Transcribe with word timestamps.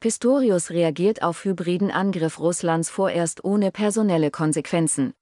Pistorius 0.00 0.70
reagiert 0.70 1.22
auf 1.22 1.44
hybriden 1.44 1.90
Angriff 1.90 2.38
Russlands 2.38 2.88
vorerst 2.88 3.42
ohne 3.42 3.72
personelle 3.72 4.30
Konsequenzen. 4.30 5.12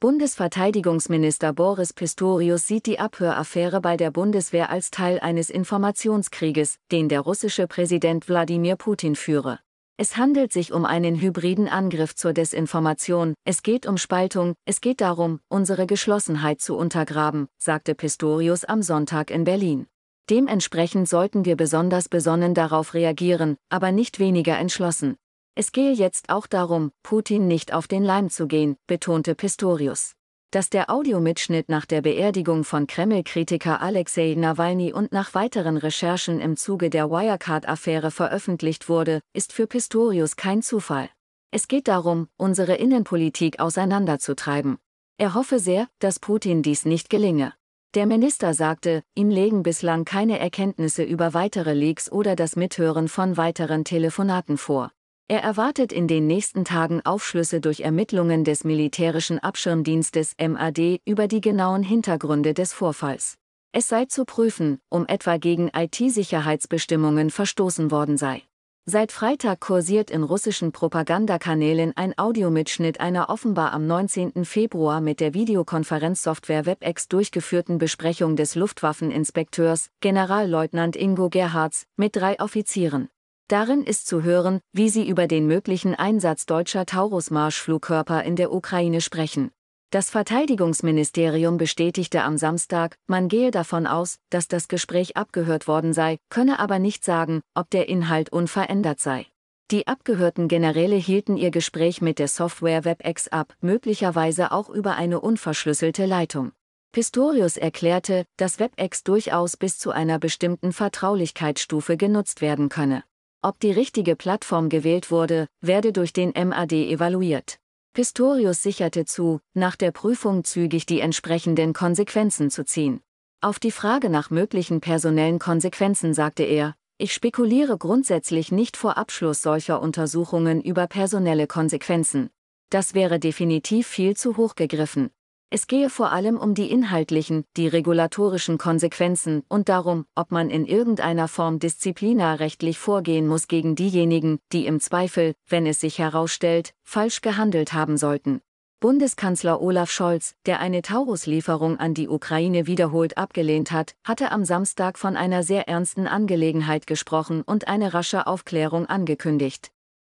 Bundesverteidigungsminister 0.00 1.52
Boris 1.52 1.92
Pistorius 1.92 2.66
sieht 2.66 2.86
die 2.86 2.98
Abhöraffäre 2.98 3.82
bei 3.82 3.98
der 3.98 4.10
Bundeswehr 4.10 4.70
als 4.70 4.90
Teil 4.90 5.20
eines 5.20 5.50
Informationskrieges, 5.50 6.78
den 6.90 7.10
der 7.10 7.20
russische 7.20 7.66
Präsident 7.66 8.30
Wladimir 8.30 8.76
Putin 8.76 9.14
führe. 9.14 9.58
Es 9.98 10.16
handelt 10.16 10.50
sich 10.50 10.72
um 10.72 10.86
einen 10.86 11.20
hybriden 11.20 11.68
Angriff 11.68 12.14
zur 12.14 12.32
Desinformation, 12.32 13.34
es 13.44 13.62
geht 13.62 13.84
um 13.84 13.98
Spaltung, 13.98 14.54
es 14.64 14.80
geht 14.80 15.02
darum, 15.02 15.40
unsere 15.48 15.86
Geschlossenheit 15.86 16.62
zu 16.62 16.78
untergraben, 16.78 17.48
sagte 17.58 17.94
Pistorius 17.94 18.64
am 18.64 18.80
Sonntag 18.80 19.30
in 19.30 19.44
Berlin. 19.44 19.86
Dementsprechend 20.30 21.08
sollten 21.08 21.44
wir 21.44 21.56
besonders 21.56 22.08
besonnen 22.08 22.54
darauf 22.54 22.94
reagieren, 22.94 23.56
aber 23.68 23.92
nicht 23.92 24.18
weniger 24.18 24.58
entschlossen. 24.58 25.16
Es 25.54 25.70
gehe 25.70 25.92
jetzt 25.92 26.30
auch 26.30 26.46
darum, 26.46 26.92
Putin 27.02 27.46
nicht 27.46 27.74
auf 27.74 27.86
den 27.86 28.02
Leim 28.02 28.30
zu 28.30 28.46
gehen, 28.46 28.76
betonte 28.86 29.34
Pistorius. 29.34 30.14
Dass 30.50 30.70
der 30.70 30.88
Audiomitschnitt 30.88 31.68
nach 31.68 31.84
der 31.84 32.00
Beerdigung 32.00 32.64
von 32.64 32.86
Kreml-Kritiker 32.86 33.82
Alexei 33.82 34.34
Nawalny 34.36 34.92
und 34.92 35.12
nach 35.12 35.34
weiteren 35.34 35.76
Recherchen 35.76 36.40
im 36.40 36.56
Zuge 36.56 36.90
der 36.90 37.10
Wirecard-Affäre 37.10 38.10
veröffentlicht 38.10 38.88
wurde, 38.88 39.20
ist 39.32 39.52
für 39.52 39.66
Pistorius 39.66 40.36
kein 40.36 40.62
Zufall. 40.62 41.10
Es 41.50 41.68
geht 41.68 41.86
darum, 41.86 42.28
unsere 42.36 42.76
Innenpolitik 42.76 43.60
auseinanderzutreiben. 43.60 44.78
Er 45.18 45.34
hoffe 45.34 45.58
sehr, 45.58 45.88
dass 45.98 46.18
Putin 46.18 46.62
dies 46.62 46.84
nicht 46.84 47.10
gelinge. 47.10 47.52
Der 47.94 48.06
Minister 48.06 48.54
sagte, 48.54 49.04
ihm 49.14 49.30
legen 49.30 49.62
bislang 49.62 50.04
keine 50.04 50.40
Erkenntnisse 50.40 51.04
über 51.04 51.32
weitere 51.32 51.74
Leaks 51.74 52.10
oder 52.10 52.34
das 52.34 52.56
Mithören 52.56 53.06
von 53.06 53.36
weiteren 53.36 53.84
Telefonaten 53.84 54.58
vor. 54.58 54.90
Er 55.28 55.44
erwartet 55.44 55.92
in 55.92 56.08
den 56.08 56.26
nächsten 56.26 56.64
Tagen 56.64 57.02
Aufschlüsse 57.04 57.60
durch 57.60 57.82
Ermittlungen 57.82 58.42
des 58.42 58.64
militärischen 58.64 59.38
Abschirmdienstes 59.38 60.34
MAD 60.40 61.02
über 61.04 61.28
die 61.28 61.40
genauen 61.40 61.84
Hintergründe 61.84 62.52
des 62.52 62.72
Vorfalls. 62.72 63.36
Es 63.70 63.86
sei 63.86 64.06
zu 64.06 64.24
prüfen, 64.24 64.80
um 64.88 65.06
etwa 65.06 65.36
gegen 65.36 65.70
IT-Sicherheitsbestimmungen 65.72 67.30
verstoßen 67.30 67.92
worden 67.92 68.16
sei. 68.16 68.42
Seit 68.86 69.12
Freitag 69.12 69.60
kursiert 69.60 70.10
in 70.10 70.22
russischen 70.22 70.70
Propagandakanälen 70.70 71.96
ein 71.96 72.18
Audiomitschnitt 72.18 73.00
einer 73.00 73.30
offenbar 73.30 73.72
am 73.72 73.86
19. 73.86 74.44
Februar 74.44 75.00
mit 75.00 75.20
der 75.20 75.32
Videokonferenzsoftware 75.32 76.66
WebEx 76.66 77.08
durchgeführten 77.08 77.78
Besprechung 77.78 78.36
des 78.36 78.56
Luftwaffeninspekteurs, 78.56 79.88
Generalleutnant 80.00 80.96
Ingo 80.96 81.30
Gerhards, 81.30 81.86
mit 81.96 82.14
drei 82.14 82.38
Offizieren. 82.38 83.08
Darin 83.48 83.84
ist 83.84 84.06
zu 84.06 84.22
hören, 84.22 84.60
wie 84.74 84.90
sie 84.90 85.08
über 85.08 85.28
den 85.28 85.46
möglichen 85.46 85.94
Einsatz 85.94 86.44
deutscher 86.44 86.84
Taurus-Marschflugkörper 86.84 88.22
in 88.22 88.36
der 88.36 88.52
Ukraine 88.52 89.00
sprechen. 89.00 89.50
Das 89.94 90.10
Verteidigungsministerium 90.10 91.56
bestätigte 91.56 92.24
am 92.24 92.36
Samstag, 92.36 92.98
man 93.06 93.28
gehe 93.28 93.52
davon 93.52 93.86
aus, 93.86 94.18
dass 94.28 94.48
das 94.48 94.66
Gespräch 94.66 95.16
abgehört 95.16 95.68
worden 95.68 95.92
sei, 95.92 96.18
könne 96.30 96.58
aber 96.58 96.80
nicht 96.80 97.04
sagen, 97.04 97.42
ob 97.54 97.70
der 97.70 97.88
Inhalt 97.88 98.32
unverändert 98.32 98.98
sei. 98.98 99.26
Die 99.70 99.86
abgehörten 99.86 100.48
Generäle 100.48 100.96
hielten 100.96 101.36
ihr 101.36 101.52
Gespräch 101.52 102.02
mit 102.02 102.18
der 102.18 102.26
Software 102.26 102.84
WebEx 102.84 103.28
ab, 103.28 103.54
möglicherweise 103.60 104.50
auch 104.50 104.68
über 104.68 104.96
eine 104.96 105.20
unverschlüsselte 105.20 106.06
Leitung. 106.06 106.50
Pistorius 106.90 107.56
erklärte, 107.56 108.24
dass 108.36 108.58
WebEx 108.58 109.04
durchaus 109.04 109.56
bis 109.56 109.78
zu 109.78 109.92
einer 109.92 110.18
bestimmten 110.18 110.72
Vertraulichkeitsstufe 110.72 111.96
genutzt 111.96 112.40
werden 112.40 112.68
könne. 112.68 113.04
Ob 113.42 113.60
die 113.60 113.70
richtige 113.70 114.16
Plattform 114.16 114.70
gewählt 114.70 115.12
wurde, 115.12 115.46
werde 115.60 115.92
durch 115.92 116.12
den 116.12 116.30
MAD 116.30 116.72
evaluiert. 116.72 117.60
Pistorius 117.94 118.60
sicherte 118.60 119.04
zu, 119.04 119.38
nach 119.54 119.76
der 119.76 119.92
Prüfung 119.92 120.42
zügig 120.42 120.84
die 120.84 120.98
entsprechenden 120.98 121.72
Konsequenzen 121.72 122.50
zu 122.50 122.64
ziehen. 122.64 123.00
Auf 123.40 123.60
die 123.60 123.70
Frage 123.70 124.10
nach 124.10 124.30
möglichen 124.30 124.80
personellen 124.80 125.38
Konsequenzen 125.38 126.12
sagte 126.12 126.42
er, 126.42 126.74
ich 126.98 127.14
spekuliere 127.14 127.78
grundsätzlich 127.78 128.50
nicht 128.50 128.76
vor 128.76 128.98
Abschluss 128.98 129.42
solcher 129.42 129.80
Untersuchungen 129.80 130.60
über 130.60 130.88
personelle 130.88 131.46
Konsequenzen. 131.46 132.30
Das 132.68 132.94
wäre 132.94 133.20
definitiv 133.20 133.86
viel 133.86 134.16
zu 134.16 134.36
hoch 134.36 134.56
gegriffen. 134.56 135.10
Es 135.54 135.68
gehe 135.68 135.88
vor 135.88 136.10
allem 136.10 136.36
um 136.36 136.54
die 136.54 136.68
inhaltlichen, 136.68 137.44
die 137.56 137.68
regulatorischen 137.68 138.58
Konsequenzen 138.58 139.44
und 139.46 139.68
darum, 139.68 140.04
ob 140.16 140.32
man 140.32 140.50
in 140.50 140.66
irgendeiner 140.66 141.28
Form 141.28 141.60
disziplinarrechtlich 141.60 142.76
vorgehen 142.76 143.28
muss 143.28 143.46
gegen 143.46 143.76
diejenigen, 143.76 144.40
die 144.50 144.66
im 144.66 144.80
Zweifel, 144.80 145.36
wenn 145.48 145.64
es 145.64 145.78
sich 145.78 146.00
herausstellt, 146.00 146.74
falsch 146.82 147.20
gehandelt 147.20 147.72
haben 147.72 147.98
sollten. 147.98 148.40
Bundeskanzler 148.80 149.62
Olaf 149.62 149.92
Scholz, 149.92 150.34
der 150.44 150.58
eine 150.58 150.82
Taurus-Lieferung 150.82 151.78
an 151.78 151.94
die 151.94 152.08
Ukraine 152.08 152.66
wiederholt 152.66 153.16
abgelehnt 153.16 153.70
hat, 153.70 153.94
hatte 154.02 154.32
am 154.32 154.44
Samstag 154.44 154.98
von 154.98 155.16
einer 155.16 155.44
sehr 155.44 155.68
ernsten 155.68 156.08
Angelegenheit 156.08 156.88
gesprochen 156.88 157.42
und 157.42 157.68
eine 157.68 157.94
rasche 157.94 158.26
Aufklärung 158.26 158.86
angekündigt. 158.86 159.70